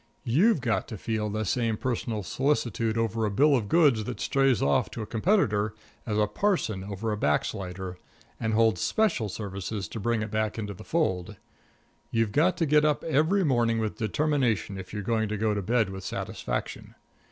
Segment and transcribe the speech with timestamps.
[0.25, 4.59] You've got to feel the same personal solicitude over a bill of goods that strays
[4.59, 5.75] off to a competitor
[6.07, 7.99] as a parson over a backslider,
[8.39, 11.35] and hold special services to bring it back into the fold.
[12.09, 15.61] You've got to get up every morning with determination if you're going to go to
[15.61, 16.95] bed with satisfaction.